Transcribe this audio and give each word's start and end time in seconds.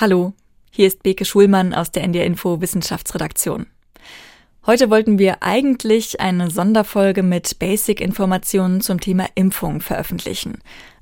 Hallo, 0.00 0.32
hier 0.70 0.86
ist 0.86 1.02
Beke 1.02 1.24
Schulmann 1.24 1.74
aus 1.74 1.90
der 1.90 2.04
NDR 2.04 2.24
Info 2.24 2.60
Wissenschaftsredaktion. 2.60 3.66
Heute 4.64 4.90
wollten 4.90 5.18
wir 5.18 5.42
eigentlich 5.42 6.20
eine 6.20 6.50
Sonderfolge 6.50 7.24
mit 7.24 7.58
Basic-Informationen 7.58 8.80
zum 8.80 9.00
Thema 9.00 9.26
Impfung 9.34 9.80
veröffentlichen. 9.80 10.58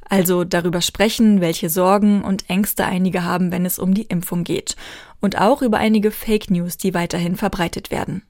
Also 0.09 0.45
darüber 0.45 0.81
sprechen, 0.81 1.43
welche 1.43 1.69
Sorgen 1.69 2.25
und 2.25 2.49
Ängste 2.49 2.87
einige 2.87 3.23
haben, 3.23 3.53
wenn 3.53 3.67
es 3.67 3.79
um 3.79 3.93
die 3.93 4.05
Impfung 4.07 4.45
geht. 4.45 4.77
Und 5.21 5.39
auch 5.39 5.61
über 5.61 5.77
einige 5.77 6.11
Fake 6.11 6.51
News, 6.51 6.79
die 6.79 6.95
weiterhin 6.95 7.37
verbreitet 7.37 7.91
werden. 7.91 8.23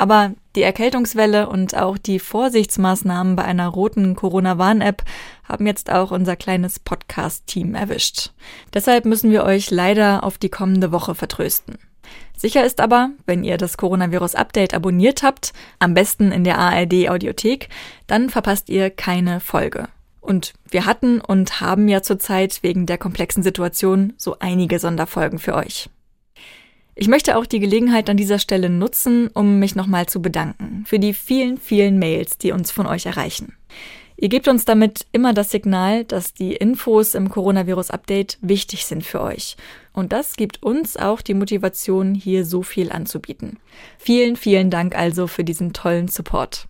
Aber 0.00 0.32
die 0.56 0.62
Erkältungswelle 0.62 1.46
und 1.46 1.76
auch 1.76 1.98
die 1.98 2.20
Vorsichtsmaßnahmen 2.20 3.36
bei 3.36 3.44
einer 3.44 3.68
roten 3.68 4.16
Corona-Warn-App 4.16 5.02
haben 5.44 5.66
jetzt 5.66 5.92
auch 5.92 6.10
unser 6.10 6.36
kleines 6.36 6.78
Podcast-Team 6.78 7.74
erwischt. 7.74 8.30
Deshalb 8.72 9.04
müssen 9.04 9.30
wir 9.30 9.44
euch 9.44 9.70
leider 9.70 10.24
auf 10.24 10.38
die 10.38 10.48
kommende 10.48 10.90
Woche 10.90 11.14
vertrösten. 11.14 11.76
Sicher 12.34 12.64
ist 12.64 12.80
aber, 12.80 13.10
wenn 13.26 13.44
ihr 13.44 13.58
das 13.58 13.76
Coronavirus-Update 13.76 14.72
abonniert 14.72 15.22
habt, 15.22 15.52
am 15.80 15.92
besten 15.92 16.32
in 16.32 16.44
der 16.44 16.56
ARD-Audiothek, 16.56 17.68
dann 18.06 18.30
verpasst 18.30 18.70
ihr 18.70 18.88
keine 18.88 19.38
Folge. 19.38 19.88
Und 20.22 20.54
wir 20.70 20.86
hatten 20.86 21.20
und 21.20 21.60
haben 21.60 21.88
ja 21.88 22.00
zurzeit 22.00 22.62
wegen 22.62 22.86
der 22.86 22.96
komplexen 22.96 23.42
Situation 23.42 24.14
so 24.16 24.38
einige 24.38 24.78
Sonderfolgen 24.78 25.38
für 25.38 25.54
euch. 25.54 25.90
Ich 26.94 27.08
möchte 27.08 27.36
auch 27.36 27.46
die 27.46 27.60
Gelegenheit 27.60 28.10
an 28.10 28.16
dieser 28.16 28.38
Stelle 28.38 28.68
nutzen, 28.68 29.28
um 29.28 29.58
mich 29.58 29.74
nochmal 29.74 30.06
zu 30.06 30.20
bedanken 30.20 30.84
für 30.86 30.98
die 30.98 31.14
vielen, 31.14 31.58
vielen 31.58 31.98
Mails, 31.98 32.38
die 32.38 32.52
uns 32.52 32.70
von 32.70 32.86
euch 32.86 33.06
erreichen. 33.06 33.54
Ihr 34.22 34.28
gebt 34.28 34.48
uns 34.48 34.66
damit 34.66 35.06
immer 35.12 35.32
das 35.32 35.50
Signal, 35.50 36.04
dass 36.04 36.34
die 36.34 36.54
Infos 36.54 37.14
im 37.14 37.30
Coronavirus-Update 37.30 38.36
wichtig 38.42 38.84
sind 38.84 39.02
für 39.02 39.22
euch. 39.22 39.56
Und 39.94 40.12
das 40.12 40.36
gibt 40.36 40.62
uns 40.62 40.98
auch 40.98 41.22
die 41.22 41.32
Motivation, 41.32 42.14
hier 42.14 42.44
so 42.44 42.62
viel 42.62 42.92
anzubieten. 42.92 43.58
Vielen, 43.96 44.36
vielen 44.36 44.68
Dank 44.68 44.94
also 44.94 45.26
für 45.26 45.42
diesen 45.42 45.72
tollen 45.72 46.08
Support. 46.08 46.68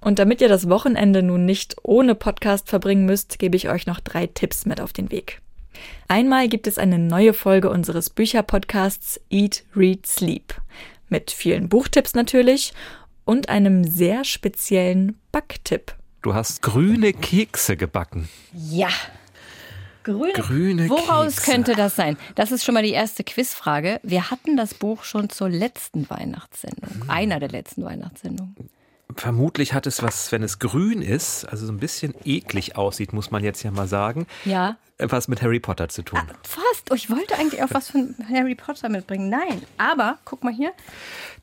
Und 0.00 0.18
damit 0.18 0.40
ihr 0.40 0.48
das 0.48 0.70
Wochenende 0.70 1.22
nun 1.22 1.44
nicht 1.44 1.76
ohne 1.82 2.14
Podcast 2.14 2.70
verbringen 2.70 3.04
müsst, 3.04 3.38
gebe 3.38 3.56
ich 3.56 3.68
euch 3.68 3.86
noch 3.86 4.00
drei 4.00 4.26
Tipps 4.26 4.64
mit 4.64 4.80
auf 4.80 4.94
den 4.94 5.10
Weg. 5.10 5.42
Einmal 6.08 6.48
gibt 6.48 6.66
es 6.66 6.78
eine 6.78 6.98
neue 6.98 7.32
Folge 7.32 7.70
unseres 7.70 8.10
Bücherpodcasts 8.10 9.20
Eat, 9.30 9.64
Read, 9.74 10.06
Sleep. 10.06 10.54
Mit 11.08 11.30
vielen 11.30 11.68
Buchtipps 11.68 12.14
natürlich 12.14 12.72
und 13.24 13.48
einem 13.48 13.84
sehr 13.84 14.24
speziellen 14.24 15.18
Backtipp. 15.32 15.94
Du 16.22 16.34
hast 16.34 16.62
grüne 16.62 17.12
Kekse 17.12 17.76
gebacken. 17.76 18.28
Ja. 18.52 18.90
Grüne, 20.02 20.32
grüne 20.32 20.88
Woraus 20.88 21.36
Kekse. 21.36 21.50
könnte 21.50 21.74
das 21.74 21.96
sein? 21.96 22.16
Das 22.34 22.52
ist 22.52 22.64
schon 22.64 22.74
mal 22.74 22.82
die 22.82 22.92
erste 22.92 23.22
Quizfrage. 23.22 24.00
Wir 24.02 24.30
hatten 24.30 24.56
das 24.56 24.74
Buch 24.74 25.04
schon 25.04 25.28
zur 25.28 25.48
letzten 25.48 26.08
Weihnachtssendung, 26.08 27.02
hm. 27.02 27.10
einer 27.10 27.38
der 27.38 27.50
letzten 27.50 27.84
Weihnachtssendungen. 27.84 28.54
Vermutlich 29.16 29.74
hat 29.74 29.86
es 29.86 30.02
was, 30.02 30.32
wenn 30.32 30.42
es 30.42 30.58
grün 30.58 31.02
ist, 31.02 31.44
also 31.44 31.66
so 31.66 31.72
ein 31.72 31.78
bisschen 31.78 32.14
eklig 32.24 32.76
aussieht, 32.76 33.12
muss 33.12 33.30
man 33.30 33.42
jetzt 33.44 33.62
ja 33.62 33.70
mal 33.70 33.88
sagen. 33.88 34.26
Ja. 34.44 34.76
Was 34.98 35.28
mit 35.28 35.40
Harry 35.40 35.60
Potter 35.60 35.88
zu 35.88 36.02
tun. 36.02 36.20
Ah, 36.22 36.34
fast. 36.42 36.90
Oh, 36.90 36.94
ich 36.94 37.08
wollte 37.08 37.34
eigentlich 37.38 37.62
auch 37.62 37.70
was 37.70 37.90
von 37.90 38.14
Harry 38.28 38.54
Potter 38.54 38.90
mitbringen. 38.90 39.30
Nein. 39.30 39.62
Aber, 39.78 40.18
guck 40.26 40.44
mal 40.44 40.52
hier. 40.52 40.72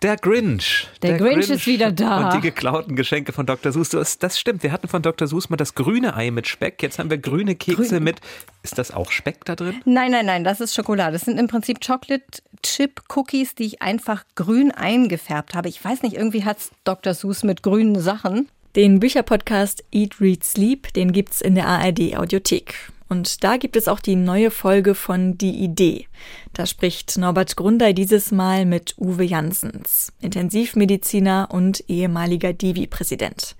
Der 0.03 0.15
Grinch. 0.17 0.87
Der, 1.01 1.11
der 1.11 1.19
Grinch, 1.19 1.47
Grinch, 1.47 1.49
ist 1.49 1.65
wieder 1.65 1.91
da. 1.91 2.25
Und 2.25 2.33
die 2.35 2.41
geklauten 2.41 2.95
Geschenke 2.95 3.33
von 3.33 3.47
Dr. 3.47 3.71
Seuss. 3.71 3.89
Das, 3.89 4.19
das, 4.19 4.39
stimmt. 4.39 4.61
Wir 4.61 4.71
hatten 4.71 4.87
von 4.87 5.01
Dr. 5.01 5.27
Seuss 5.27 5.49
mal 5.49 5.57
das 5.57 5.73
grüne 5.73 6.15
Ei 6.15 6.29
mit 6.29 6.47
Speck. 6.47 6.83
Jetzt 6.83 6.99
haben 6.99 7.09
wir 7.09 7.17
grüne 7.17 7.55
Kekse 7.55 7.95
Grün. 7.95 8.03
mit. 8.03 8.21
Ist 8.67 8.77
das 8.77 8.91
auch 8.91 9.11
Speck 9.11 9.45
da 9.45 9.55
drin? 9.55 9.81
Nein, 9.85 10.11
nein, 10.11 10.25
nein. 10.25 10.43
Das 10.43 10.59
ist 10.59 10.75
Schokolade. 10.75 11.13
Das 11.13 11.21
sind 11.21 11.39
im 11.39 11.47
Prinzip 11.47 11.79
Chocolate 11.79 12.41
Chip 12.63 13.01
Cookies, 13.15 13.55
die 13.55 13.63
ich 13.63 13.81
einfach 13.81 14.25
grün 14.35 14.73
eingefärbt 14.73 15.55
habe. 15.55 15.69
Ich 15.69 15.81
weiß 15.81 16.01
nicht, 16.01 16.17
irgendwie 16.17 16.43
hat 16.43 16.57
es 16.57 16.71
Dr. 16.83 17.13
Seuss 17.13 17.43
mit 17.43 17.63
grünen 17.63 17.97
Sachen. 17.97 18.49
Den 18.75 18.99
Bücherpodcast 18.99 19.85
Eat, 19.93 20.19
Read, 20.19 20.43
Sleep, 20.43 20.91
den 20.91 21.13
gibt's 21.13 21.39
in 21.39 21.55
der 21.55 21.65
ARD 21.65 22.17
Audiothek. 22.17 22.91
Und 23.07 23.45
da 23.45 23.55
gibt 23.55 23.77
es 23.77 23.87
auch 23.87 24.01
die 24.01 24.17
neue 24.17 24.51
Folge 24.51 24.95
von 24.95 25.37
Die 25.37 25.63
Idee. 25.63 26.07
Da 26.51 26.65
spricht 26.65 27.17
Norbert 27.17 27.55
Grundei 27.55 27.93
dieses 27.93 28.33
Mal 28.33 28.65
mit 28.65 28.95
Uwe 28.97 29.23
Janssens, 29.23 30.11
Intensivmediziner 30.19 31.47
und 31.51 31.85
ehemaliger 31.87 32.51
Divi-Präsident. 32.51 33.55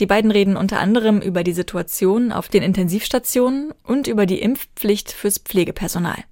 Die 0.00 0.06
beiden 0.06 0.30
reden 0.30 0.56
unter 0.56 0.78
anderem 0.78 1.20
über 1.20 1.42
die 1.42 1.52
Situation 1.52 2.30
auf 2.30 2.48
den 2.48 2.62
Intensivstationen 2.62 3.72
und 3.82 4.06
über 4.06 4.26
die 4.26 4.40
Impfpflicht 4.40 5.12
fürs 5.12 5.38
Pflegepersonal. 5.38 6.24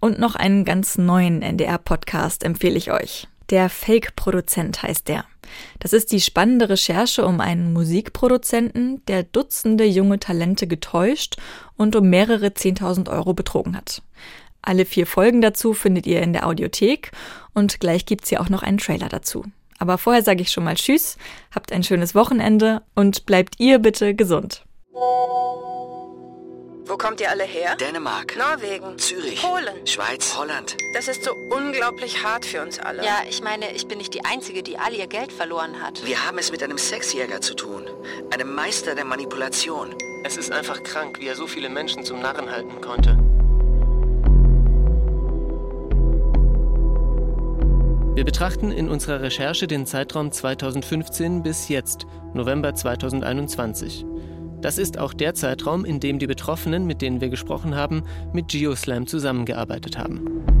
Und 0.00 0.18
noch 0.18 0.34
einen 0.34 0.66
ganz 0.66 0.98
neuen 0.98 1.40
NDR-Podcast 1.40 2.44
empfehle 2.44 2.76
ich 2.76 2.92
euch. 2.92 3.26
Der 3.50 3.70
Fake-Produzent 3.70 4.82
heißt 4.82 5.08
der. 5.08 5.24
Das 5.78 5.92
ist 5.92 6.12
die 6.12 6.20
spannende 6.20 6.68
Recherche 6.68 7.26
um 7.26 7.40
einen 7.40 7.72
Musikproduzenten, 7.72 9.02
der 9.06 9.22
Dutzende 9.22 9.84
junge 9.84 10.18
Talente 10.18 10.66
getäuscht 10.66 11.36
und 11.76 11.96
um 11.96 12.08
mehrere 12.10 12.48
10.000 12.48 13.10
Euro 13.10 13.34
betrogen 13.34 13.76
hat. 13.76 14.02
Alle 14.60 14.86
vier 14.86 15.06
Folgen 15.06 15.42
dazu 15.42 15.74
findet 15.74 16.06
ihr 16.06 16.22
in 16.22 16.32
der 16.32 16.46
Audiothek 16.46 17.12
und 17.52 17.80
gleich 17.80 18.06
gibt's 18.06 18.30
hier 18.30 18.40
auch 18.40 18.48
noch 18.48 18.62
einen 18.62 18.78
Trailer 18.78 19.08
dazu. 19.08 19.44
Aber 19.78 19.98
vorher 19.98 20.22
sage 20.22 20.42
ich 20.42 20.50
schon 20.50 20.64
mal 20.64 20.74
Tschüss, 20.74 21.16
habt 21.54 21.72
ein 21.72 21.82
schönes 21.82 22.14
Wochenende 22.14 22.82
und 22.94 23.26
bleibt 23.26 23.54
ihr 23.58 23.78
bitte 23.78 24.14
gesund. 24.14 24.64
Wo 26.86 26.98
kommt 26.98 27.20
ihr 27.20 27.30
alle 27.30 27.44
her? 27.44 27.76
Dänemark. 27.76 28.36
Norwegen. 28.36 28.98
Zürich. 28.98 29.40
Polen. 29.40 29.86
Schweiz. 29.86 30.36
Holland. 30.36 30.76
Das 30.92 31.08
ist 31.08 31.24
so 31.24 31.32
unglaublich 31.50 32.22
hart 32.22 32.44
für 32.44 32.62
uns 32.62 32.78
alle. 32.78 33.02
Ja, 33.02 33.22
ich 33.28 33.42
meine, 33.42 33.72
ich 33.72 33.88
bin 33.88 33.98
nicht 33.98 34.12
die 34.12 34.24
Einzige, 34.24 34.62
die 34.62 34.78
all 34.78 34.92
ihr 34.92 35.06
Geld 35.06 35.32
verloren 35.32 35.80
hat. 35.82 36.04
Wir 36.06 36.26
haben 36.26 36.36
es 36.36 36.52
mit 36.52 36.62
einem 36.62 36.76
Sexjäger 36.76 37.40
zu 37.40 37.54
tun. 37.54 37.84
Einem 38.30 38.54
Meister 38.54 38.94
der 38.94 39.06
Manipulation. 39.06 39.94
Es 40.24 40.36
ist 40.36 40.52
einfach 40.52 40.82
krank, 40.82 41.20
wie 41.20 41.26
er 41.26 41.36
so 41.36 41.46
viele 41.46 41.70
Menschen 41.70 42.04
zum 42.04 42.20
Narren 42.20 42.50
halten 42.50 42.80
konnte. 42.80 43.18
Wir 48.14 48.24
betrachten 48.24 48.70
in 48.70 48.88
unserer 48.88 49.22
Recherche 49.22 49.66
den 49.66 49.86
Zeitraum 49.86 50.30
2015 50.30 51.42
bis 51.42 51.68
jetzt, 51.68 52.06
November 52.32 52.72
2021. 52.72 54.06
Das 54.60 54.78
ist 54.78 55.00
auch 55.00 55.14
der 55.14 55.34
Zeitraum, 55.34 55.84
in 55.84 55.98
dem 55.98 56.20
die 56.20 56.28
Betroffenen, 56.28 56.86
mit 56.86 57.02
denen 57.02 57.20
wir 57.20 57.28
gesprochen 57.28 57.74
haben, 57.74 58.04
mit 58.32 58.46
GeoSlam 58.46 59.08
zusammengearbeitet 59.08 59.98
haben. 59.98 60.53